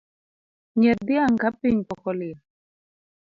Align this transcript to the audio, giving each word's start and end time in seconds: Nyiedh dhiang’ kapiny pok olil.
Nyiedh 0.79 1.03
dhiang’ 1.07 1.35
kapiny 1.41 1.79
pok 1.89 2.03
olil. 2.11 2.37